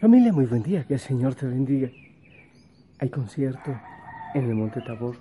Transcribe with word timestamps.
Familia, 0.00 0.32
muy 0.32 0.46
buen 0.46 0.62
día, 0.62 0.84
que 0.84 0.94
el 0.94 1.00
Señor 1.00 1.34
te 1.34 1.44
bendiga. 1.44 1.90
Hay 3.00 3.08
concierto 3.08 3.76
en 4.32 4.44
el 4.44 4.54
Monte 4.54 4.80
Tabor. 4.80 5.16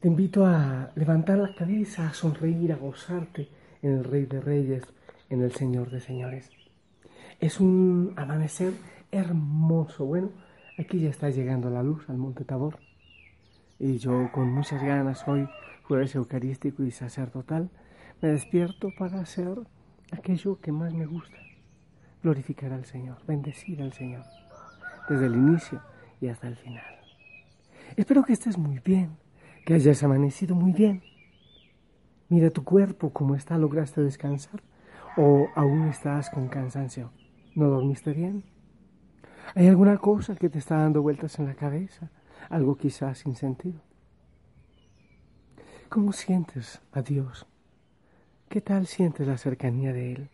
Te 0.00 0.08
invito 0.08 0.46
a 0.46 0.90
levantar 0.94 1.36
la 1.36 1.54
cabeza, 1.54 2.08
a 2.08 2.14
sonreír, 2.14 2.72
a 2.72 2.76
gozarte 2.76 3.50
en 3.82 3.98
el 3.98 4.04
Rey 4.04 4.24
de 4.24 4.40
Reyes, 4.40 4.84
en 5.28 5.42
el 5.42 5.52
Señor 5.52 5.90
de 5.90 6.00
Señores. 6.00 6.48
Es 7.40 7.60
un 7.60 8.14
amanecer 8.16 8.72
hermoso. 9.12 10.06
Bueno, 10.06 10.30
aquí 10.78 10.98
ya 11.00 11.10
está 11.10 11.28
llegando 11.28 11.68
la 11.68 11.82
luz 11.82 12.08
al 12.08 12.16
Monte 12.16 12.44
Tabor. 12.44 12.78
Y 13.78 13.98
yo 13.98 14.30
con 14.32 14.50
muchas 14.50 14.82
ganas 14.82 15.28
hoy, 15.28 15.46
jueves 15.82 16.14
eucarístico 16.14 16.82
y 16.82 16.90
sacerdotal, 16.90 17.68
me 18.22 18.30
despierto 18.30 18.88
para 18.98 19.20
hacer 19.20 19.58
aquello 20.10 20.58
que 20.58 20.72
más 20.72 20.94
me 20.94 21.04
gusta 21.04 21.43
glorificar 22.24 22.72
al 22.72 22.86
Señor, 22.86 23.18
bendecir 23.26 23.82
al 23.82 23.92
Señor, 23.92 24.24
desde 25.08 25.26
el 25.26 25.34
inicio 25.34 25.82
y 26.22 26.28
hasta 26.28 26.48
el 26.48 26.56
final. 26.56 26.82
Espero 27.96 28.24
que 28.24 28.32
estés 28.32 28.56
muy 28.56 28.80
bien, 28.80 29.18
que 29.66 29.74
hayas 29.74 30.02
amanecido 30.02 30.56
muy 30.56 30.72
bien. 30.72 31.02
Mira 32.30 32.48
tu 32.48 32.64
cuerpo, 32.64 33.12
cómo 33.12 33.34
está, 33.34 33.58
lograste 33.58 34.00
descansar 34.00 34.62
o 35.18 35.48
aún 35.54 35.88
estás 35.88 36.30
con 36.30 36.48
cansancio. 36.48 37.12
¿No 37.54 37.68
dormiste 37.68 38.14
bien? 38.14 38.42
¿Hay 39.54 39.68
alguna 39.68 39.98
cosa 39.98 40.34
que 40.34 40.48
te 40.48 40.58
está 40.58 40.78
dando 40.78 41.02
vueltas 41.02 41.38
en 41.38 41.46
la 41.46 41.54
cabeza? 41.54 42.10
Algo 42.48 42.76
quizás 42.76 43.18
sin 43.18 43.36
sentido. 43.36 43.80
¿Cómo 45.90 46.12
sientes 46.12 46.80
a 46.90 47.02
Dios? 47.02 47.46
¿Qué 48.48 48.62
tal 48.62 48.86
sientes 48.86 49.26
la 49.26 49.36
cercanía 49.36 49.92
de 49.92 50.12
Él 50.12 50.30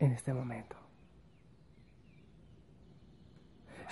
en 0.00 0.12
este 0.12 0.34
momento? 0.34 0.77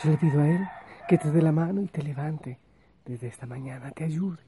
Yo 0.03 0.11
le 0.11 0.19
pido 0.19 0.43
a 0.43 0.49
Él 0.49 0.69
que 1.09 1.17
te 1.17 1.31
dé 1.31 1.41
la 1.41 1.53
mano 1.53 1.81
y 1.81 1.87
te 1.87 2.03
levante 2.03 2.59
desde 3.07 3.29
esta 3.29 3.47
mañana, 3.47 3.93
te 3.93 4.05
ayude 4.05 4.43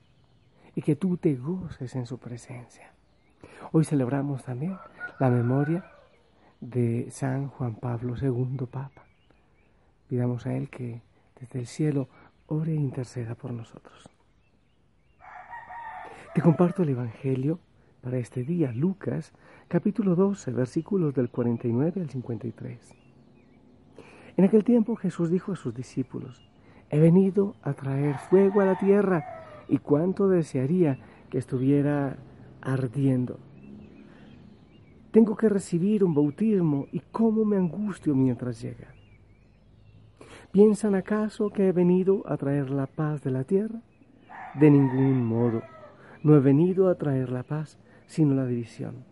y 0.74 0.82
que 0.82 0.94
tú 0.94 1.16
te 1.16 1.36
goces 1.36 1.94
en 1.96 2.04
su 2.04 2.18
presencia. 2.18 2.92
Hoy 3.72 3.84
celebramos 3.84 4.44
también 4.44 4.76
la 5.18 5.30
memoria 5.30 5.90
de 6.60 7.10
San 7.10 7.48
Juan 7.48 7.76
Pablo 7.76 8.14
II, 8.20 8.66
Papa. 8.70 9.06
Pidamos 10.06 10.46
a 10.46 10.54
Él 10.54 10.68
que 10.68 11.00
desde 11.40 11.60
el 11.60 11.66
cielo 11.66 12.08
ore 12.46 12.72
e 12.72 12.76
interceda 12.76 13.34
por 13.34 13.52
nosotros. 13.52 14.06
Te 16.34 16.42
comparto 16.42 16.82
el 16.82 16.90
Evangelio 16.90 17.58
para 18.02 18.18
este 18.18 18.44
día, 18.44 18.70
Lucas, 18.72 19.32
capítulo 19.66 20.14
12, 20.14 20.50
versículos 20.50 21.14
del 21.14 21.30
49 21.30 22.02
al 22.02 22.10
53. 22.10 23.07
En 24.38 24.44
aquel 24.44 24.62
tiempo 24.62 24.94
Jesús 24.94 25.32
dijo 25.32 25.50
a 25.50 25.56
sus 25.56 25.74
discípulos, 25.74 26.48
he 26.90 27.00
venido 27.00 27.56
a 27.60 27.74
traer 27.74 28.18
fuego 28.18 28.60
a 28.60 28.66
la 28.66 28.78
tierra 28.78 29.24
y 29.68 29.78
cuánto 29.78 30.28
desearía 30.28 31.00
que 31.28 31.38
estuviera 31.38 32.18
ardiendo. 32.60 33.40
Tengo 35.10 35.36
que 35.36 35.48
recibir 35.48 36.04
un 36.04 36.14
bautismo 36.14 36.86
y 36.92 37.00
cómo 37.10 37.44
me 37.44 37.56
angustio 37.56 38.14
mientras 38.14 38.62
llega. 38.62 38.94
¿Piensan 40.52 40.94
acaso 40.94 41.50
que 41.50 41.66
he 41.66 41.72
venido 41.72 42.22
a 42.24 42.36
traer 42.36 42.70
la 42.70 42.86
paz 42.86 43.24
de 43.24 43.32
la 43.32 43.42
tierra? 43.42 43.82
De 44.54 44.70
ningún 44.70 45.26
modo. 45.26 45.62
No 46.22 46.36
he 46.36 46.40
venido 46.40 46.88
a 46.88 46.94
traer 46.94 47.30
la 47.30 47.42
paz, 47.42 47.76
sino 48.06 48.36
la 48.36 48.46
división. 48.46 49.02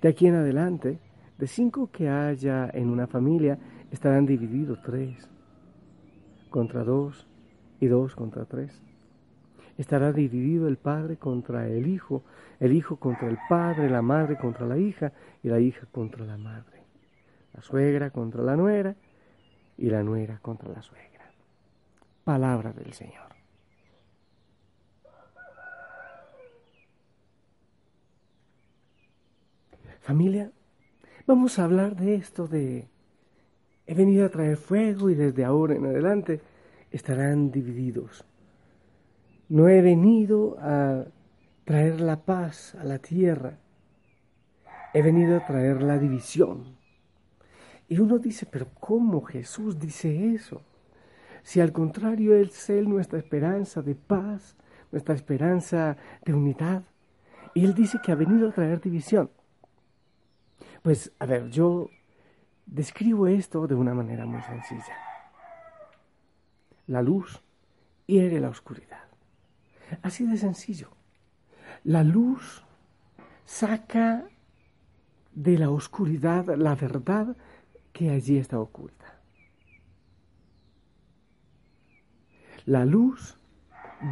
De 0.00 0.10
aquí 0.10 0.28
en 0.28 0.36
adelante, 0.36 1.00
de 1.38 1.46
cinco 1.48 1.90
que 1.90 2.08
haya 2.08 2.70
en 2.72 2.88
una 2.88 3.08
familia, 3.08 3.58
estarán 3.92 4.26
divididos 4.26 4.80
tres 4.82 5.28
contra 6.50 6.82
dos 6.82 7.28
y 7.78 7.86
dos 7.86 8.16
contra 8.16 8.46
tres. 8.46 8.82
Estará 9.78 10.12
dividido 10.12 10.66
el 10.68 10.76
padre 10.76 11.16
contra 11.16 11.68
el 11.68 11.86
hijo, 11.86 12.24
el 12.58 12.72
hijo 12.72 12.96
contra 12.96 13.28
el 13.28 13.38
padre, 13.48 13.88
la 13.88 14.02
madre 14.02 14.36
contra 14.36 14.66
la 14.66 14.78
hija 14.78 15.12
y 15.42 15.48
la 15.48 15.60
hija 15.60 15.86
contra 15.92 16.24
la 16.24 16.36
madre, 16.36 16.82
la 17.54 17.62
suegra 17.62 18.10
contra 18.10 18.42
la 18.42 18.56
nuera 18.56 18.96
y 19.78 19.88
la 19.88 20.02
nuera 20.02 20.38
contra 20.40 20.68
la 20.68 20.82
suegra. 20.82 21.30
Palabra 22.24 22.72
del 22.72 22.92
Señor. 22.92 23.32
Familia, 30.00 30.50
vamos 31.26 31.58
a 31.58 31.64
hablar 31.64 31.96
de 31.96 32.16
esto 32.16 32.48
de 32.48 32.88
He 33.92 33.94
venido 33.94 34.24
a 34.24 34.30
traer 34.30 34.56
fuego 34.56 35.10
y 35.10 35.14
desde 35.14 35.44
ahora 35.44 35.74
en 35.74 35.84
adelante 35.84 36.40
estarán 36.90 37.50
divididos. 37.50 38.24
No 39.50 39.68
he 39.68 39.82
venido 39.82 40.56
a 40.60 41.04
traer 41.66 42.00
la 42.00 42.24
paz 42.24 42.74
a 42.76 42.84
la 42.84 43.00
tierra. 43.00 43.58
He 44.94 45.02
venido 45.02 45.36
a 45.36 45.44
traer 45.44 45.82
la 45.82 45.98
división. 45.98 46.78
Y 47.86 47.98
uno 47.98 48.18
dice, 48.18 48.46
pero 48.46 48.68
¿cómo 48.80 49.20
Jesús 49.20 49.78
dice 49.78 50.32
eso? 50.32 50.62
Si 51.42 51.60
al 51.60 51.72
contrario 51.72 52.34
es 52.34 52.70
Él 52.70 52.88
nuestra 52.88 53.18
esperanza 53.18 53.82
de 53.82 53.94
paz, 53.94 54.56
nuestra 54.90 55.14
esperanza 55.14 55.98
de 56.24 56.32
unidad. 56.32 56.82
Y 57.52 57.66
Él 57.66 57.74
dice 57.74 57.98
que 58.02 58.10
ha 58.10 58.14
venido 58.14 58.48
a 58.48 58.52
traer 58.52 58.80
división. 58.80 59.28
Pues, 60.80 61.12
a 61.18 61.26
ver, 61.26 61.50
yo 61.50 61.90
Describo 62.66 63.26
esto 63.26 63.66
de 63.66 63.74
una 63.74 63.94
manera 63.94 64.24
muy 64.26 64.42
sencilla. 64.42 64.96
La 66.86 67.02
luz 67.02 67.40
hiere 68.06 68.40
la 68.40 68.48
oscuridad. 68.48 69.04
Así 70.02 70.26
de 70.26 70.36
sencillo. 70.36 70.90
La 71.84 72.02
luz 72.02 72.64
saca 73.44 74.24
de 75.34 75.58
la 75.58 75.70
oscuridad 75.70 76.46
la 76.56 76.74
verdad 76.74 77.36
que 77.92 78.10
allí 78.10 78.38
está 78.38 78.58
oculta. 78.58 79.20
La 82.64 82.84
luz 82.84 83.36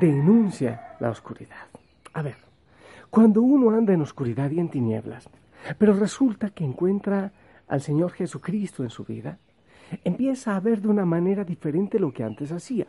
denuncia 0.01 0.97
la 0.99 1.11
oscuridad. 1.11 1.69
A 2.13 2.23
ver, 2.23 2.37
cuando 3.11 3.43
uno 3.43 3.71
anda 3.71 3.93
en 3.93 4.03
oscuridad 4.03 4.51
y 4.51 4.59
en 4.59 4.71
tinieblas, 4.71 5.29
pero 5.79 5.95
resulta 5.95 6.51
que 6.51 6.65
encuentra 6.65 7.33
al 7.71 7.81
Señor 7.81 8.11
Jesucristo 8.11 8.83
en 8.83 8.91
su 8.91 9.05
vida, 9.05 9.39
empieza 10.05 10.57
a 10.57 10.61
ver 10.61 10.83
de 10.83 10.89
una 10.89 11.07
manera 11.07 11.45
diferente 11.45 11.99
lo 11.99 12.13
que 12.13 12.25
antes 12.25 12.53
hacía. 12.53 12.89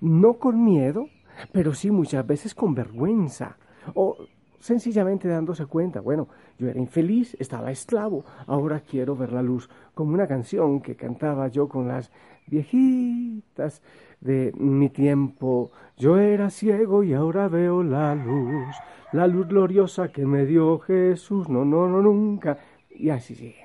No 0.00 0.34
con 0.34 0.64
miedo, 0.64 1.06
pero 1.52 1.74
sí 1.74 1.90
muchas 1.90 2.26
veces 2.26 2.54
con 2.54 2.74
vergüenza 2.74 3.58
o 3.94 4.16
sencillamente 4.58 5.28
dándose 5.28 5.66
cuenta, 5.66 6.00
bueno, 6.00 6.28
yo 6.58 6.68
era 6.68 6.78
infeliz, 6.78 7.36
estaba 7.38 7.70
esclavo, 7.70 8.24
ahora 8.46 8.80
quiero 8.80 9.14
ver 9.14 9.32
la 9.32 9.42
luz, 9.42 9.68
como 9.94 10.14
una 10.14 10.26
canción 10.26 10.80
que 10.80 10.96
cantaba 10.96 11.48
yo 11.48 11.68
con 11.68 11.88
las 11.88 12.10
viejitas 12.46 13.82
de 14.20 14.52
mi 14.56 14.88
tiempo. 14.88 15.72
Yo 15.98 16.16
era 16.16 16.48
ciego 16.48 17.02
y 17.02 17.12
ahora 17.12 17.48
veo 17.48 17.82
la 17.82 18.14
luz, 18.14 18.74
la 19.12 19.26
luz 19.26 19.48
gloriosa 19.48 20.08
que 20.08 20.24
me 20.24 20.46
dio 20.46 20.78
Jesús, 20.78 21.48
no, 21.48 21.64
no, 21.64 21.88
no, 21.88 22.00
nunca. 22.00 22.58
Y 22.88 23.10
así 23.10 23.34
sigue. 23.34 23.61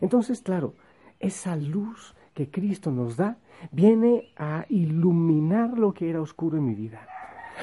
Entonces, 0.00 0.42
claro, 0.42 0.74
esa 1.20 1.56
luz 1.56 2.14
que 2.34 2.50
Cristo 2.50 2.90
nos 2.90 3.16
da 3.16 3.38
viene 3.72 4.32
a 4.36 4.66
iluminar 4.68 5.78
lo 5.78 5.92
que 5.92 6.08
era 6.10 6.20
oscuro 6.20 6.58
en 6.58 6.66
mi 6.66 6.74
vida, 6.74 7.06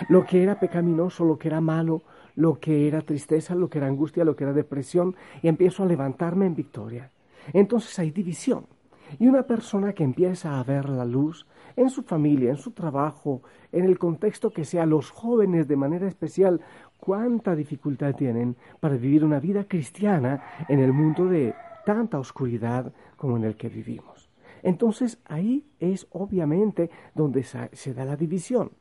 lo 0.09 0.25
que 0.25 0.43
era 0.43 0.59
pecaminoso, 0.59 1.23
lo 1.23 1.37
que 1.37 1.47
era 1.47 1.61
malo, 1.61 2.03
lo 2.35 2.59
que 2.59 2.87
era 2.87 3.01
tristeza, 3.01 3.55
lo 3.55 3.69
que 3.69 3.77
era 3.77 3.87
angustia, 3.87 4.25
lo 4.25 4.35
que 4.35 4.43
era 4.43 4.53
depresión, 4.53 5.15
y 5.41 5.47
empiezo 5.47 5.83
a 5.83 5.85
levantarme 5.85 6.45
en 6.45 6.55
victoria. 6.55 7.11
Entonces 7.53 7.97
hay 7.99 8.11
división. 8.11 8.65
Y 9.19 9.27
una 9.27 9.43
persona 9.43 9.93
que 9.93 10.03
empieza 10.03 10.59
a 10.59 10.63
ver 10.63 10.89
la 10.89 11.05
luz 11.05 11.45
en 11.75 11.89
su 11.89 12.03
familia, 12.03 12.49
en 12.49 12.57
su 12.57 12.71
trabajo, 12.71 13.43
en 13.71 13.85
el 13.85 13.99
contexto 13.99 14.51
que 14.51 14.65
sea, 14.65 14.85
los 14.85 15.11
jóvenes 15.11 15.67
de 15.67 15.75
manera 15.75 16.07
especial, 16.07 16.61
cuánta 16.99 17.55
dificultad 17.55 18.15
tienen 18.15 18.55
para 18.79 18.95
vivir 18.95 19.23
una 19.23 19.39
vida 19.39 19.65
cristiana 19.65 20.43
en 20.67 20.79
el 20.79 20.91
mundo 20.91 21.25
de 21.25 21.53
tanta 21.85 22.19
oscuridad 22.19 22.91
como 23.15 23.37
en 23.37 23.45
el 23.45 23.55
que 23.55 23.69
vivimos. 23.69 24.29
Entonces 24.63 25.19
ahí 25.25 25.65
es 25.79 26.07
obviamente 26.11 26.89
donde 27.13 27.43
se 27.43 27.93
da 27.93 28.03
la 28.03 28.15
división. 28.15 28.71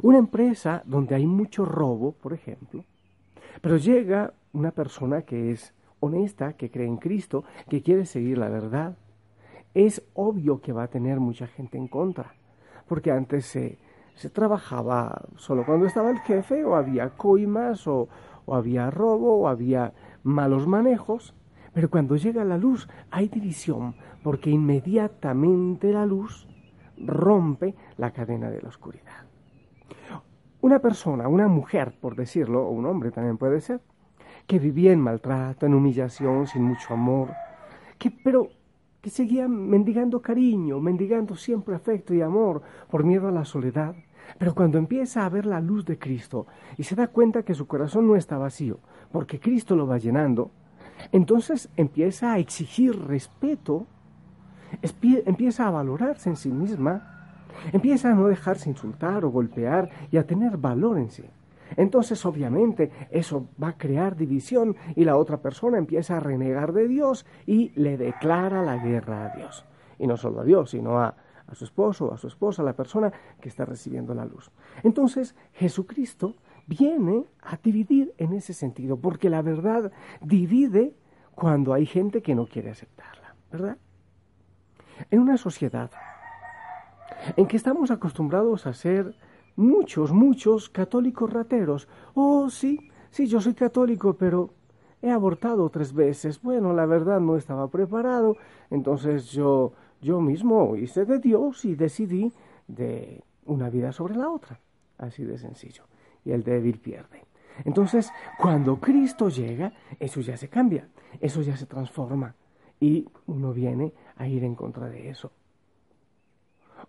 Una 0.00 0.18
empresa 0.18 0.82
donde 0.86 1.14
hay 1.14 1.26
mucho 1.26 1.64
robo, 1.64 2.12
por 2.12 2.32
ejemplo, 2.32 2.84
pero 3.60 3.76
llega 3.76 4.32
una 4.52 4.70
persona 4.70 5.22
que 5.22 5.50
es 5.50 5.74
honesta, 6.00 6.54
que 6.54 6.70
cree 6.70 6.86
en 6.86 6.96
Cristo, 6.96 7.44
que 7.68 7.82
quiere 7.82 8.06
seguir 8.06 8.38
la 8.38 8.48
verdad, 8.48 8.96
es 9.74 10.02
obvio 10.14 10.60
que 10.60 10.72
va 10.72 10.84
a 10.84 10.88
tener 10.88 11.20
mucha 11.20 11.46
gente 11.46 11.78
en 11.78 11.88
contra, 11.88 12.34
porque 12.88 13.10
antes 13.10 13.46
se, 13.46 13.78
trabajaba 14.32 15.22
solo 15.36 15.64
cuando 15.64 15.86
estaba 15.86 16.10
el 16.10 16.20
jefe, 16.20 16.64
o 16.64 16.74
había 16.74 17.10
coimas, 17.10 17.86
o 17.86 18.08
había 18.46 18.90
robo, 18.90 19.40
o 19.40 19.48
había 19.48 19.92
malos 20.22 20.66
manejos, 20.66 21.34
pero 21.72 21.90
cuando 21.90 22.16
llega 22.16 22.44
la 22.44 22.58
luz 22.58 22.88
hay 23.10 23.28
división, 23.28 23.94
porque 24.22 24.50
inmediatamente 24.50 25.92
la 25.92 26.06
luz 26.06 26.46
rompe 26.98 27.74
la 27.96 28.12
cadena 28.12 28.50
de 28.50 28.60
la 28.60 28.68
oscuridad. 28.68 29.26
Una 30.60 30.78
persona, 30.78 31.26
una 31.28 31.48
mujer, 31.48 31.98
por 32.00 32.14
decirlo, 32.14 32.66
o 32.66 32.70
un 32.70 32.86
hombre 32.86 33.10
también 33.10 33.38
puede 33.38 33.60
ser, 33.60 33.80
que 34.46 34.58
vivía 34.58 34.92
en 34.92 35.00
maltrato, 35.00 35.66
en 35.66 35.74
humillación, 35.74 36.46
sin 36.46 36.62
mucho 36.62 36.94
amor, 36.94 37.30
que 37.98 38.10
pero 38.10 38.48
que 39.00 39.10
seguía 39.10 39.48
mendigando 39.48 40.22
cariño, 40.22 40.78
mendigando 40.78 41.34
siempre 41.34 41.74
afecto 41.74 42.14
y 42.14 42.20
amor 42.20 42.62
por 42.88 43.02
miedo 43.02 43.26
a 43.26 43.32
la 43.32 43.44
soledad. 43.44 43.96
Pero 44.38 44.54
cuando 44.54 44.78
empieza 44.78 45.26
a 45.26 45.28
ver 45.28 45.44
la 45.44 45.60
luz 45.60 45.84
de 45.84 45.98
Cristo 45.98 46.46
y 46.78 46.84
se 46.84 46.94
da 46.94 47.08
cuenta 47.08 47.42
que 47.42 47.54
su 47.54 47.66
corazón 47.66 48.06
no 48.06 48.14
está 48.14 48.38
vacío, 48.38 48.78
porque 49.10 49.40
Cristo 49.40 49.74
lo 49.74 49.88
va 49.88 49.98
llenando, 49.98 50.52
entonces 51.10 51.68
empieza 51.76 52.32
a 52.32 52.38
exigir 52.38 52.98
respeto, 53.06 53.86
empieza 55.26 55.66
a 55.66 55.70
valorarse 55.70 56.30
en 56.30 56.36
sí 56.36 56.50
misma, 56.50 57.38
empieza 57.72 58.10
a 58.10 58.14
no 58.14 58.28
dejarse 58.28 58.70
insultar 58.70 59.24
o 59.24 59.30
golpear 59.30 59.90
y 60.10 60.16
a 60.16 60.26
tener 60.26 60.56
valor 60.56 60.98
en 60.98 61.10
sí. 61.10 61.24
Entonces, 61.76 62.24
obviamente, 62.26 62.90
eso 63.10 63.48
va 63.62 63.68
a 63.68 63.78
crear 63.78 64.16
división 64.16 64.76
y 64.94 65.04
la 65.04 65.16
otra 65.16 65.38
persona 65.38 65.78
empieza 65.78 66.16
a 66.16 66.20
renegar 66.20 66.72
de 66.72 66.86
Dios 66.86 67.24
y 67.46 67.72
le 67.80 67.96
declara 67.96 68.62
la 68.62 68.76
guerra 68.76 69.26
a 69.26 69.36
Dios. 69.36 69.64
Y 69.98 70.06
no 70.06 70.16
solo 70.16 70.40
a 70.40 70.44
Dios, 70.44 70.70
sino 70.70 71.00
a, 71.00 71.14
a 71.46 71.54
su 71.54 71.64
esposo 71.64 72.06
o 72.06 72.14
a 72.14 72.18
su 72.18 72.26
esposa, 72.26 72.62
la 72.62 72.74
persona 72.74 73.12
que 73.40 73.48
está 73.48 73.64
recibiendo 73.64 74.14
la 74.14 74.24
luz. 74.24 74.50
Entonces, 74.82 75.34
Jesucristo 75.52 76.34
viene 76.66 77.24
a 77.42 77.56
dividir 77.56 78.14
en 78.18 78.32
ese 78.32 78.52
sentido, 78.52 78.96
porque 78.96 79.30
la 79.30 79.42
verdad 79.42 79.92
divide 80.20 80.94
cuando 81.34 81.72
hay 81.72 81.86
gente 81.86 82.22
que 82.22 82.34
no 82.34 82.46
quiere 82.46 82.70
aceptarla, 82.70 83.34
¿verdad? 83.50 83.78
En 85.10 85.20
una 85.20 85.36
sociedad 85.36 85.90
en 87.36 87.46
que 87.46 87.56
estamos 87.56 87.90
acostumbrados 87.90 88.66
a 88.66 88.72
ser 88.72 89.14
muchos, 89.56 90.12
muchos 90.12 90.68
católicos 90.68 91.32
rateros. 91.32 91.88
Oh, 92.14 92.50
sí, 92.50 92.90
sí, 93.10 93.26
yo 93.26 93.40
soy 93.40 93.54
católico, 93.54 94.14
pero 94.14 94.50
he 95.00 95.10
abortado 95.10 95.68
tres 95.70 95.92
veces. 95.92 96.40
Bueno, 96.40 96.72
la 96.72 96.86
verdad 96.86 97.20
no 97.20 97.36
estaba 97.36 97.68
preparado, 97.68 98.36
entonces 98.70 99.30
yo, 99.30 99.72
yo 100.00 100.20
mismo 100.20 100.76
hice 100.76 101.04
de 101.04 101.18
Dios 101.18 101.64
y 101.64 101.74
decidí 101.74 102.32
de 102.68 103.22
una 103.44 103.70
vida 103.70 103.92
sobre 103.92 104.16
la 104.16 104.30
otra. 104.30 104.60
Así 104.98 105.24
de 105.24 105.38
sencillo. 105.38 105.84
Y 106.24 106.32
el 106.32 106.42
débil 106.42 106.78
pierde. 106.78 107.24
Entonces, 107.64 108.10
cuando 108.38 108.80
Cristo 108.80 109.28
llega, 109.28 109.72
eso 109.98 110.20
ya 110.20 110.36
se 110.36 110.48
cambia, 110.48 110.88
eso 111.20 111.42
ya 111.42 111.56
se 111.56 111.66
transforma 111.66 112.34
y 112.80 113.06
uno 113.26 113.52
viene 113.52 113.92
a 114.16 114.26
ir 114.26 114.42
en 114.44 114.54
contra 114.54 114.88
de 114.88 115.10
eso. 115.10 115.30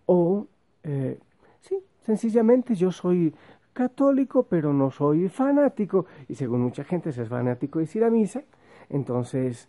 O, 0.06 0.46
eh, 0.82 1.18
sí, 1.60 1.78
Sencillamente 2.04 2.74
yo 2.74 2.92
soy 2.92 3.34
católico, 3.72 4.42
pero 4.42 4.74
no 4.74 4.90
soy 4.90 5.28
fanático. 5.30 6.04
Y 6.28 6.34
según 6.34 6.60
mucha 6.60 6.84
gente 6.84 7.10
es 7.10 7.28
fanático 7.28 7.78
de 7.78 7.88
ir 7.94 8.04
a 8.04 8.10
misa. 8.10 8.42
Entonces, 8.90 9.68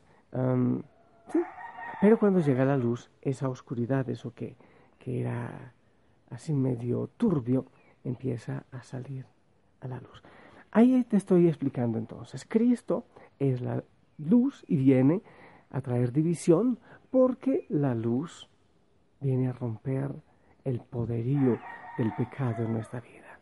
sí. 1.31 1.39
Pero 2.01 2.19
cuando 2.19 2.41
llega 2.41 2.65
la 2.65 2.75
luz, 2.75 3.09
esa 3.21 3.47
oscuridad, 3.47 4.09
eso 4.09 4.33
que, 4.33 4.57
que 4.99 5.21
era 5.21 5.73
así 6.29 6.53
medio 6.53 7.09
turbio, 7.15 7.67
empieza 8.03 8.65
a 8.69 8.83
salir 8.83 9.25
la 9.87 9.99
luz. 9.99 10.23
Ahí 10.71 11.03
te 11.03 11.17
estoy 11.17 11.47
explicando 11.47 11.97
entonces. 11.97 12.45
Cristo 12.45 13.05
es 13.39 13.61
la 13.61 13.83
luz 14.17 14.63
y 14.67 14.75
viene 14.75 15.21
a 15.69 15.81
traer 15.81 16.11
división 16.11 16.79
porque 17.11 17.65
la 17.69 17.95
luz 17.95 18.49
viene 19.21 19.47
a 19.47 19.53
romper 19.53 20.13
el 20.63 20.81
poderío 20.81 21.59
del 21.97 22.13
pecado 22.15 22.63
en 22.63 22.73
nuestra 22.73 22.99
vida. 22.99 23.39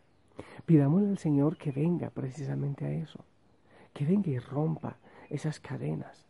Pidámosle 0.66 1.08
al 1.08 1.18
Señor 1.18 1.56
que 1.56 1.72
venga 1.72 2.10
precisamente 2.10 2.84
a 2.84 2.90
eso, 2.90 3.24
que 3.92 4.04
venga 4.04 4.30
y 4.30 4.38
rompa 4.38 4.98
esas 5.28 5.60
cadenas. 5.60 6.26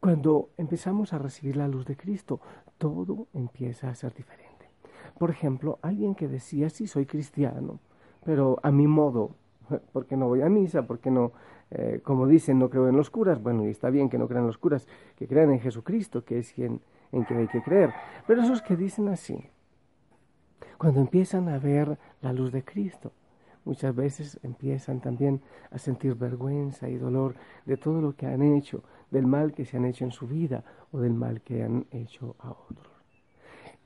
Cuando 0.00 0.50
empezamos 0.56 1.12
a 1.12 1.18
recibir 1.18 1.56
la 1.56 1.68
luz 1.68 1.86
de 1.86 1.96
Cristo, 1.96 2.40
todo 2.78 3.28
empieza 3.32 3.88
a 3.88 3.94
ser 3.94 4.14
diferente. 4.14 4.70
Por 5.18 5.30
ejemplo, 5.30 5.78
alguien 5.82 6.14
que 6.14 6.28
decía, 6.28 6.68
sí, 6.68 6.86
soy 6.86 7.06
cristiano, 7.06 7.80
pero 8.24 8.58
a 8.62 8.70
mi 8.70 8.86
modo, 8.86 9.30
porque 9.92 10.16
no 10.16 10.28
voy 10.28 10.42
a 10.42 10.48
misa, 10.48 10.86
porque 10.86 11.10
no, 11.10 11.32
eh, 11.70 12.00
como 12.02 12.26
dicen, 12.26 12.58
no 12.58 12.70
creo 12.70 12.88
en 12.88 12.96
los 12.96 13.10
curas. 13.10 13.42
Bueno, 13.42 13.66
y 13.66 13.70
está 13.70 13.90
bien 13.90 14.08
que 14.08 14.18
no 14.18 14.28
crean 14.28 14.46
los 14.46 14.58
curas, 14.58 14.86
que 15.16 15.26
crean 15.26 15.50
en 15.52 15.60
Jesucristo, 15.60 16.24
que 16.24 16.38
es 16.38 16.52
quien 16.52 16.80
en 17.14 17.24
quien 17.24 17.38
hay 17.38 17.48
que 17.48 17.62
creer. 17.62 17.92
Pero 18.26 18.42
esos 18.42 18.60
que 18.60 18.76
dicen 18.76 19.08
así, 19.08 19.38
cuando 20.76 21.00
empiezan 21.00 21.48
a 21.48 21.58
ver 21.58 21.98
la 22.20 22.32
luz 22.32 22.52
de 22.52 22.64
Cristo. 22.64 23.12
Muchas 23.64 23.94
veces 23.94 24.38
empiezan 24.42 25.00
también 25.00 25.40
a 25.70 25.78
sentir 25.78 26.14
vergüenza 26.16 26.88
y 26.90 26.96
dolor 26.96 27.34
de 27.64 27.78
todo 27.78 28.02
lo 28.02 28.14
que 28.14 28.26
han 28.26 28.42
hecho, 28.42 28.82
del 29.10 29.26
mal 29.26 29.54
que 29.54 29.64
se 29.64 29.78
han 29.78 29.86
hecho 29.86 30.04
en 30.04 30.12
su 30.12 30.26
vida 30.26 30.64
o 30.92 30.98
del 30.98 31.14
mal 31.14 31.40
que 31.40 31.62
han 31.62 31.86
hecho 31.90 32.36
a 32.40 32.50
otros. 32.50 32.92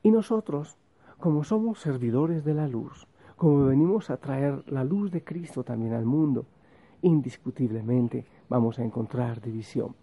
Y 0.03 0.11
nosotros, 0.11 0.75
como 1.17 1.45
somos 1.45 1.79
servidores 1.79 2.43
de 2.43 2.55
la 2.55 2.67
luz, 2.67 3.07
como 3.39 3.67
venimos 3.67 4.09
a 4.09 4.17
traer 4.17 4.69
la 4.69 4.83
luz 4.83 5.11
de 5.11 5.23
Cristo 5.23 5.63
también 5.63 5.93
al 5.93 6.03
mundo, 6.03 6.45
indiscutiblemente 7.01 8.25
vamos 8.49 8.77
a 8.79 8.83
encontrar 8.83 9.39
división, 9.39 9.95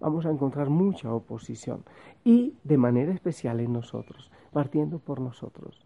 vamos 0.00 0.24
a 0.24 0.30
encontrar 0.30 0.70
mucha 0.70 1.12
oposición 1.12 1.84
y 2.24 2.54
de 2.64 2.78
manera 2.78 3.12
especial 3.12 3.60
en 3.60 3.74
nosotros, 3.74 4.30
partiendo 4.50 4.98
por 4.98 5.20
nosotros. 5.20 5.84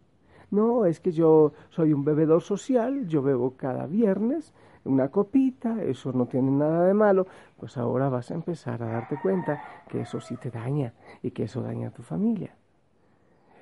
No, 0.53 0.87
es 0.87 1.01
que 1.01 1.11
yo 1.11 1.53
soy 1.71 1.93
un 1.93 2.05
bebedor 2.05 2.43
social, 2.43 3.09
yo 3.09 3.23
bebo 3.23 3.57
cada 3.57 3.87
viernes 3.87 4.55
una 4.85 5.09
copita, 5.09 5.83
eso 5.83 6.13
no 6.13 6.27
tiene 6.27 6.53
nada 6.53 6.87
de 6.87 6.95
malo, 6.95 7.27
pues 7.59 7.77
ahora 7.77 8.09
vas 8.09 8.31
a 8.31 8.35
empezar 8.35 8.81
a 8.85 8.87
darte 8.87 9.19
cuenta 9.21 9.61
que 9.89 10.03
eso 10.03 10.21
sí 10.21 10.37
te 10.37 10.53
daña 10.53 10.95
y 11.23 11.33
que 11.33 11.43
eso 11.43 11.61
daña 11.61 11.89
a 11.89 11.91
tu 11.91 12.05
familia. 12.05 12.55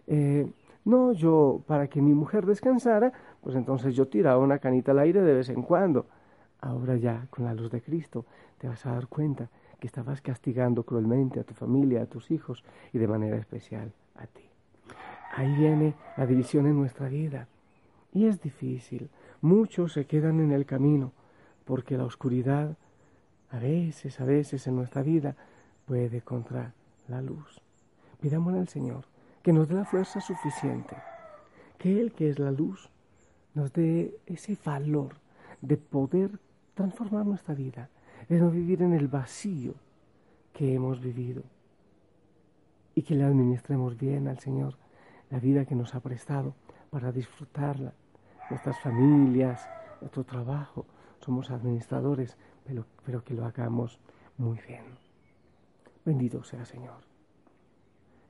Eh, 0.07 0.47
no, 0.85 1.13
yo, 1.13 1.63
para 1.67 1.87
que 1.87 2.03
mi 2.03 2.13
mujer 2.13 2.45
descansara, 2.45 3.13
pues 3.41 3.55
entonces 3.55 3.95
yo 3.95 4.09
tiraba 4.09 4.39
una 4.39 4.59
canita 4.59 4.91
al 4.91 4.99
aire 4.99 5.23
de 5.23 5.35
vez 5.35 5.49
en 5.49 5.63
cuando. 5.63 6.07
Ahora 6.61 6.97
ya, 6.97 7.27
con 7.31 7.45
la 7.45 7.55
luz 7.55 7.71
de 7.71 7.81
Cristo, 7.81 8.25
te 8.59 8.69
vas 8.69 8.85
a 8.87 8.93
dar 8.93 9.07
cuenta 9.07 9.49
que 9.79 9.87
estabas 9.87 10.21
castigando 10.21 10.83
cruelmente 10.85 11.41
a 11.41 11.45
tu 11.45 11.55
familia, 11.55 12.03
a 12.03 12.07
tus 12.07 12.31
hijos 12.31 12.65
y 12.93 12.99
de 12.99 13.09
manera 13.09 13.37
especial 13.37 13.93
a 14.17 14.27
ti. 14.27 14.43
Ahí 15.35 15.55
viene 15.57 15.95
la 16.17 16.27
división 16.27 16.67
en 16.67 16.77
nuestra 16.77 17.09
vida. 17.09 17.49
Y 18.13 18.27
es 18.27 18.41
difícil. 18.41 19.09
Muchos 19.41 19.93
se 19.93 20.05
quedan 20.07 20.41
en 20.41 20.53
el 20.53 20.67
camino 20.67 21.13
porque 21.65 21.97
la 21.97 22.05
oscuridad 22.05 22.77
a 23.51 23.59
veces, 23.59 24.21
a 24.21 24.25
veces 24.25 24.67
en 24.67 24.77
nuestra 24.77 25.03
vida 25.03 25.37
puede 25.87 26.23
contra 26.23 26.75
la 27.09 27.21
luz. 27.21 27.61
Pidámosle 28.21 28.61
al 28.61 28.69
Señor 28.69 29.12
que 29.43 29.53
nos 29.53 29.69
dé 29.69 29.75
la 29.75 29.85
fuerza 29.85 30.21
suficiente, 30.21 30.97
que 31.79 32.01
Él, 32.01 32.13
que 32.13 32.29
es 32.29 32.39
la 32.39 32.51
luz, 32.51 32.91
nos 33.55 33.73
dé 33.73 34.17
ese 34.27 34.57
valor 34.65 35.17
de 35.61 35.77
poder 35.77 36.39
transformar 36.75 37.27
nuestra 37.27 37.55
vida, 37.55 37.91
de 38.29 38.39
no 38.39 38.51
vivir 38.51 38.83
en 38.83 38.93
el 38.93 39.09
vacío 39.09 39.75
que 40.53 40.75
hemos 40.75 41.01
vivido 41.01 41.43
y 42.95 43.03
que 43.03 43.15
le 43.15 43.25
administremos 43.25 43.99
bien 43.99 44.29
al 44.29 44.39
Señor 44.39 44.77
la 45.31 45.39
vida 45.39 45.65
que 45.65 45.75
nos 45.75 45.95
ha 45.95 46.01
prestado 46.01 46.55
para 46.91 47.11
disfrutarla. 47.11 47.95
Nuestras 48.51 48.79
familias, 48.81 49.67
nuestro 50.01 50.25
trabajo, 50.25 50.85
somos 51.21 51.51
administradores, 51.51 52.37
pero, 53.05 53.25
que 53.25 53.35
lo 53.35 53.47
hagamos 53.47 53.99
muy 54.37 54.59
bien. 54.67 54.85
Bendito 56.05 56.43
sea 56.45 56.65
Señor. 56.65 57.01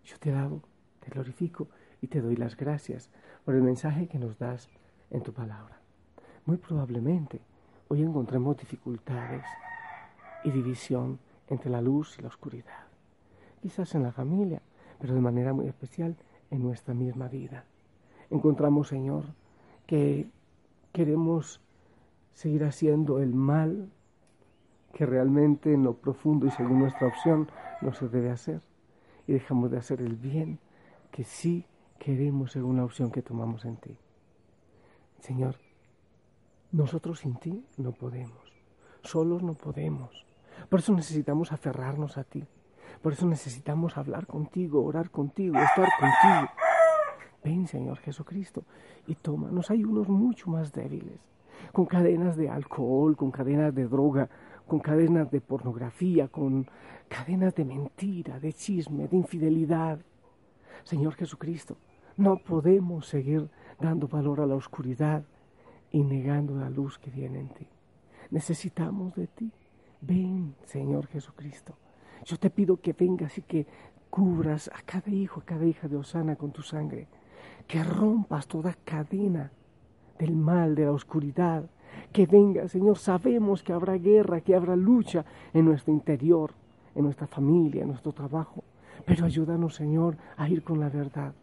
Yo 0.04 0.18
te 0.18 0.30
alabo, 0.30 0.62
te 1.02 1.10
glorifico 1.10 1.68
y 2.00 2.06
te 2.06 2.20
doy 2.20 2.36
las 2.36 2.56
gracias 2.56 3.10
por 3.44 3.54
el 3.54 3.62
mensaje 3.62 4.06
que 4.06 4.18
nos 4.18 4.38
das 4.38 4.68
en 5.10 5.22
tu 5.22 5.32
palabra. 5.32 5.80
Muy 6.46 6.56
probablemente 6.56 7.40
hoy 7.88 8.02
encontremos 8.02 8.56
dificultades 8.56 9.44
y 10.44 10.50
división 10.50 11.18
entre 11.48 11.70
la 11.70 11.80
luz 11.80 12.18
y 12.18 12.22
la 12.22 12.28
oscuridad. 12.28 12.86
Quizás 13.60 13.94
en 13.94 14.02
la 14.02 14.12
familia, 14.12 14.62
pero 14.98 15.14
de 15.14 15.20
manera 15.20 15.52
muy 15.52 15.66
especial 15.66 16.16
en 16.50 16.62
nuestra 16.62 16.94
misma 16.94 17.28
vida. 17.28 17.64
Encontramos, 18.30 18.88
Señor, 18.88 19.24
que 19.86 20.28
queremos 20.92 21.60
seguir 22.32 22.64
haciendo 22.64 23.20
el 23.20 23.34
mal 23.34 23.90
que 24.92 25.06
realmente 25.06 25.72
en 25.72 25.84
lo 25.84 25.94
profundo 25.94 26.46
y 26.46 26.50
según 26.50 26.80
nuestra 26.80 27.08
opción 27.08 27.48
no 27.80 27.92
se 27.92 28.08
debe 28.08 28.30
hacer. 28.30 28.60
Y 29.26 29.32
dejamos 29.32 29.70
de 29.70 29.78
hacer 29.78 30.00
el 30.00 30.16
bien 30.16 30.58
que 31.12 31.22
sí 31.22 31.66
queremos 32.00 32.50
según 32.50 32.78
la 32.78 32.84
opción 32.84 33.12
que 33.12 33.22
tomamos 33.22 33.64
en 33.64 33.76
ti. 33.76 33.96
Señor, 35.20 35.56
nosotros 36.72 37.20
sin 37.20 37.36
ti 37.36 37.64
no 37.76 37.92
podemos, 37.92 38.52
solos 39.04 39.42
no 39.44 39.54
podemos. 39.54 40.26
Por 40.68 40.80
eso 40.80 40.92
necesitamos 40.94 41.52
aferrarnos 41.52 42.18
a 42.18 42.24
ti. 42.24 42.44
Por 43.00 43.12
eso 43.12 43.26
necesitamos 43.26 43.96
hablar 43.96 44.26
contigo, 44.26 44.84
orar 44.84 45.10
contigo, 45.10 45.56
estar 45.58 45.88
contigo. 45.98 46.50
Ven, 47.44 47.66
Señor 47.66 47.98
Jesucristo, 47.98 48.64
y 49.06 49.14
tómanos. 49.16 49.70
Hay 49.70 49.84
unos 49.84 50.08
mucho 50.08 50.48
más 50.50 50.72
débiles, 50.72 51.20
con 51.72 51.86
cadenas 51.86 52.36
de 52.36 52.48
alcohol, 52.48 53.16
con 53.16 53.30
cadenas 53.30 53.74
de 53.74 53.86
droga, 53.86 54.28
con 54.66 54.78
cadenas 54.78 55.30
de 55.30 55.40
pornografía, 55.40 56.28
con 56.28 56.68
cadenas 57.08 57.54
de 57.54 57.64
mentira, 57.64 58.38
de 58.38 58.52
chisme, 58.52 59.08
de 59.08 59.16
infidelidad. 59.16 59.98
Señor 60.84 61.14
Jesucristo, 61.14 61.76
no 62.16 62.36
podemos 62.36 63.06
seguir 63.06 63.48
dando 63.80 64.08
valor 64.08 64.40
a 64.40 64.46
la 64.46 64.54
oscuridad 64.54 65.24
y 65.90 66.02
negando 66.02 66.56
la 66.56 66.70
luz 66.70 66.98
que 66.98 67.10
viene 67.10 67.40
en 67.40 67.48
ti. 67.48 67.66
Necesitamos 68.30 69.14
de 69.14 69.26
ti. 69.26 69.50
Ven, 70.00 70.54
Señor 70.64 71.06
Jesucristo. 71.06 71.74
Yo 72.24 72.36
te 72.38 72.50
pido 72.50 72.80
que 72.80 72.92
vengas 72.92 73.38
y 73.38 73.42
que 73.42 73.66
cubras 74.10 74.70
a 74.74 74.82
cada 74.82 75.10
hijo, 75.10 75.40
a 75.40 75.44
cada 75.44 75.64
hija 75.64 75.88
de 75.88 75.96
Osana 75.96 76.36
con 76.36 76.50
tu 76.50 76.62
sangre. 76.62 77.08
Que 77.66 77.82
rompas 77.84 78.46
toda 78.46 78.74
cadena 78.84 79.52
del 80.18 80.34
mal, 80.34 80.74
de 80.74 80.84
la 80.84 80.92
oscuridad. 80.92 81.68
Que 82.12 82.26
venga, 82.26 82.68
Señor. 82.68 82.98
Sabemos 82.98 83.62
que 83.62 83.72
habrá 83.72 83.96
guerra, 83.96 84.40
que 84.40 84.54
habrá 84.54 84.76
lucha 84.76 85.24
en 85.52 85.64
nuestro 85.64 85.92
interior, 85.92 86.52
en 86.94 87.04
nuestra 87.04 87.26
familia, 87.26 87.82
en 87.82 87.88
nuestro 87.88 88.12
trabajo. 88.12 88.64
Pero 89.04 89.26
ayúdanos, 89.26 89.74
Señor, 89.74 90.16
a 90.36 90.48
ir 90.48 90.62
con 90.62 90.80
la 90.80 90.88
verdad. 90.88 91.34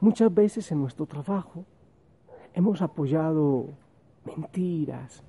Muchas 0.00 0.32
veces 0.32 0.70
en 0.70 0.80
nuestro 0.80 1.06
trabajo 1.06 1.64
hemos 2.54 2.82
apoyado 2.82 3.66
mentiras, 4.24 5.24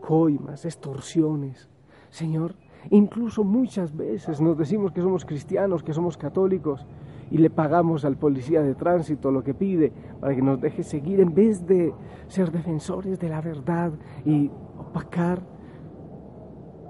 coimas, 0.00 0.64
extorsiones. 0.64 1.68
Señor, 2.10 2.54
incluso 2.90 3.44
muchas 3.44 3.96
veces 3.96 4.40
nos 4.40 4.58
decimos 4.58 4.92
que 4.92 5.00
somos 5.00 5.24
cristianos, 5.24 5.82
que 5.82 5.94
somos 5.94 6.16
católicos 6.16 6.86
y 7.30 7.38
le 7.38 7.48
pagamos 7.48 8.04
al 8.04 8.16
policía 8.16 8.62
de 8.62 8.74
tránsito 8.74 9.30
lo 9.30 9.44
que 9.44 9.54
pide 9.54 9.92
para 10.20 10.34
que 10.34 10.42
nos 10.42 10.60
deje 10.60 10.82
seguir 10.82 11.20
en 11.20 11.34
vez 11.34 11.64
de 11.66 11.94
ser 12.26 12.50
defensores 12.50 13.18
de 13.18 13.28
la 13.28 13.40
verdad 13.40 13.92
y 14.24 14.50
opacar 14.78 15.42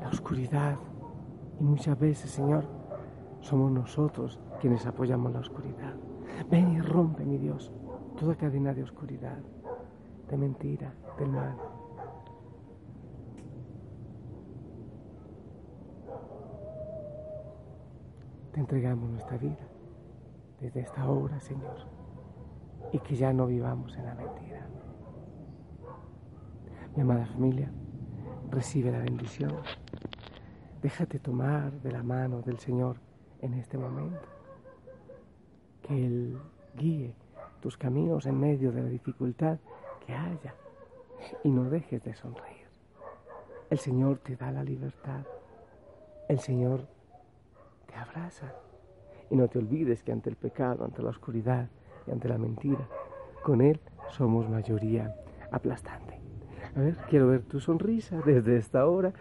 la 0.00 0.08
oscuridad. 0.08 0.76
Y 1.60 1.64
muchas 1.64 1.98
veces, 1.98 2.30
Señor, 2.30 2.64
somos 3.40 3.70
nosotros 3.70 4.38
quienes 4.60 4.86
apoyamos 4.86 5.32
la 5.32 5.40
oscuridad. 5.40 5.94
Ven 6.50 6.72
y 6.72 6.80
rompe, 6.80 7.24
mi 7.24 7.38
Dios, 7.38 7.72
toda 8.18 8.34
cadena 8.34 8.74
de 8.74 8.82
oscuridad, 8.82 9.38
de 10.28 10.36
mentira, 10.36 10.94
del 11.18 11.30
mal. 11.30 11.56
Te 18.52 18.60
entregamos 18.60 19.10
nuestra 19.10 19.36
vida 19.38 19.66
desde 20.60 20.80
esta 20.80 21.08
hora, 21.08 21.40
Señor, 21.40 21.86
y 22.92 22.98
que 22.98 23.14
ya 23.14 23.32
no 23.32 23.46
vivamos 23.46 23.96
en 23.96 24.04
la 24.04 24.14
mentira. 24.14 24.66
Mi 26.94 27.02
amada 27.02 27.26
familia, 27.26 27.70
recibe 28.50 28.90
la 28.90 28.98
bendición. 28.98 29.52
Déjate 30.82 31.18
tomar 31.18 31.72
de 31.80 31.92
la 31.92 32.02
mano 32.02 32.42
del 32.42 32.58
Señor 32.58 32.96
en 33.42 33.54
este 33.54 33.78
momento. 33.78 34.20
Que 35.82 36.06
Él 36.06 36.38
guíe 36.76 37.14
tus 37.60 37.76
caminos 37.76 38.26
en 38.26 38.38
medio 38.38 38.72
de 38.72 38.82
la 38.82 38.88
dificultad 38.88 39.58
que 40.06 40.14
haya 40.14 40.54
y 41.44 41.50
no 41.50 41.64
dejes 41.64 42.02
de 42.04 42.14
sonreír. 42.14 42.66
El 43.68 43.78
Señor 43.78 44.18
te 44.18 44.36
da 44.36 44.50
la 44.50 44.64
libertad. 44.64 45.24
El 46.28 46.40
Señor 46.40 46.86
te 47.86 47.94
abraza. 47.94 48.52
Y 49.30 49.36
no 49.36 49.46
te 49.48 49.58
olvides 49.58 50.02
que 50.02 50.10
ante 50.10 50.28
el 50.28 50.36
pecado, 50.36 50.84
ante 50.84 51.02
la 51.02 51.10
oscuridad 51.10 51.68
y 52.06 52.10
ante 52.10 52.28
la 52.28 52.38
mentira, 52.38 52.88
con 53.44 53.60
Él 53.60 53.80
somos 54.10 54.48
mayoría 54.48 55.14
aplastante. 55.52 56.18
A 56.74 56.80
ver, 56.80 56.96
quiero 57.08 57.28
ver 57.28 57.42
tu 57.42 57.60
sonrisa 57.60 58.20
desde 58.24 58.56
esta 58.56 58.86
hora. 58.86 59.12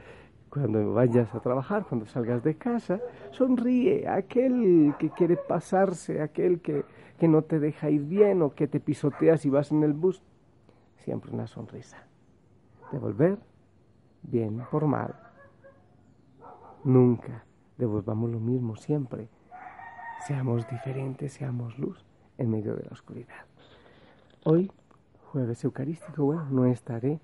Cuando 0.50 0.94
vayas 0.94 1.34
a 1.36 1.40
trabajar, 1.40 1.86
cuando 1.86 2.08
salgas 2.08 2.44
de 2.44 2.58
casa, 2.58 3.00
sonríe. 3.32 4.08
Aquel 4.08 4.96
que 4.98 5.12
quiere 5.12 5.38
pasarse, 5.38 6.22
aquel 6.22 6.60
que, 6.62 6.86
que 7.20 7.28
no 7.28 7.44
te 7.44 7.60
deja 7.60 7.90
ir 7.90 8.04
bien 8.04 8.42
o 8.42 8.56
que 8.56 8.68
te 8.68 8.80
pisoteas 8.80 9.46
y 9.46 9.50
vas 9.50 9.72
en 9.72 9.84
el 9.84 9.94
bus, 9.94 10.24
siempre 10.98 11.32
una 11.32 11.46
sonrisa. 11.46 12.04
Devolver, 12.92 13.38
bien 14.24 14.64
por 14.72 14.88
mal. 14.88 15.16
Nunca 16.84 17.46
devolvamos 17.78 18.30
lo 18.32 18.40
mismo 18.40 18.76
siempre. 18.76 19.30
Seamos 20.26 20.68
diferentes, 20.70 21.34
seamos 21.34 21.78
luz 21.78 22.04
en 22.38 22.50
medio 22.50 22.76
de 22.76 22.84
la 22.84 22.92
oscuridad. 22.92 23.46
Hoy, 24.46 24.72
jueves 25.32 25.64
eucarístico, 25.64 26.26
bueno, 26.26 26.46
no 26.50 26.66
estaré 26.66 27.20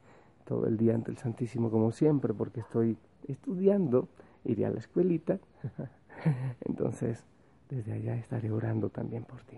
todo 0.46 0.68
el 0.68 0.78
día 0.78 0.94
ante 0.94 1.12
el 1.12 1.18
Santísimo 1.18 1.72
como 1.72 1.92
siempre 1.92 2.34
porque 2.34 2.60
estoy 2.60 2.98
estudiando, 3.32 4.10
iré 4.44 4.66
a 4.66 4.70
la 4.70 4.80
escuelita. 4.80 5.40
Entonces, 6.62 7.26
desde 7.70 7.94
allá 7.94 8.16
estaré 8.16 8.52
orando 8.52 8.90
también 8.90 9.24
por 9.24 9.42
ti. 9.44 9.58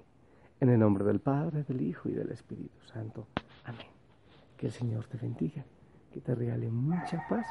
En 0.60 0.70
el 0.70 0.80
nombre 0.80 1.04
del 1.04 1.20
Padre, 1.20 1.64
del 1.64 1.82
Hijo 1.82 2.10
y 2.10 2.14
del 2.14 2.32
Espíritu 2.32 2.82
Santo. 2.86 3.28
Amén. 3.64 3.88
Que 4.58 4.68
el 4.68 4.72
Señor 4.72 5.06
te 5.06 5.18
bendiga, 5.18 5.64
que 6.12 6.20
te 6.20 6.34
regale 6.34 6.70
mucha 6.70 7.24
paz, 7.30 7.46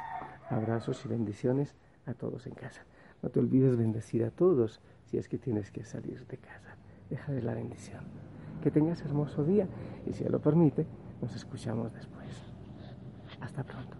abrazos 0.48 1.04
y 1.04 1.08
bendiciones 1.08 1.74
a 2.06 2.14
todos 2.14 2.46
en 2.46 2.54
casa. 2.54 2.84
No 3.22 3.30
te 3.30 3.38
olvides 3.38 3.76
bendecir 3.76 4.24
a 4.24 4.30
todos 4.30 4.80
si 5.04 5.18
es 5.18 5.28
que 5.28 5.38
tienes 5.38 5.70
que 5.70 5.84
salir 5.84 6.26
de 6.26 6.38
casa. 6.38 6.76
Deja 7.08 7.32
de 7.32 7.42
la 7.42 7.54
bendición. 7.54 8.04
Que 8.62 8.70
tengas 8.70 9.00
hermoso 9.02 9.44
día 9.44 9.68
y 10.06 10.12
si 10.12 10.24
Él 10.24 10.32
lo 10.32 10.40
permite, 10.40 10.86
nos 11.20 11.34
escuchamos 11.34 11.92
después. 11.92 12.26
Hasta 13.40 13.62
pronto. 13.62 13.95